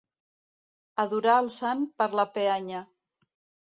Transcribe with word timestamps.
Adorar 1.03 1.35
el 1.41 1.49
sant 1.57 1.85
per 2.03 2.09
la 2.21 2.29
peanya. 2.39 2.83